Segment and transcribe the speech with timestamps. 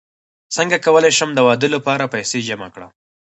[0.55, 2.91] څنګه کولی شم د واده لپاره پیسې جمع کړم